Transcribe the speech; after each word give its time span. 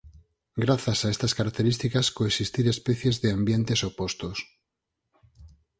Grazas 0.63 0.99
a 1.03 1.09
estas 1.13 1.33
características 1.39 2.05
coexistir 2.17 2.65
especies 2.75 3.15
de 3.23 3.29
ambientes 3.37 3.79
opostos. 3.89 4.37